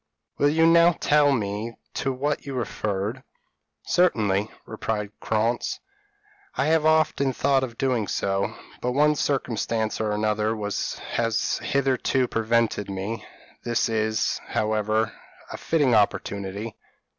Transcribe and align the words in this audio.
Will 0.39 0.49
you 0.49 0.65
now 0.65 0.93
tell 0.93 1.31
me 1.31 1.75
to 1.93 2.11
what 2.11 2.43
you 2.47 2.55
referred?" 2.55 3.21
"Certainly," 3.85 4.49
replied 4.65 5.11
Krantz; 5.19 5.79
"I've 6.55 6.87
often 6.87 7.33
thought 7.33 7.63
of 7.63 7.77
doing 7.77 8.07
so, 8.07 8.55
but 8.81 8.93
one 8.93 9.13
circumstance 9.13 10.01
or 10.01 10.11
another 10.11 10.55
has 10.55 11.59
hitherto 11.61 12.27
prevented 12.27 12.89
me; 12.89 13.23
this 13.63 13.89
is, 13.89 14.41
however, 14.47 15.13
a 15.51 15.57
fitting 15.57 15.93
opportunity. 15.93 16.75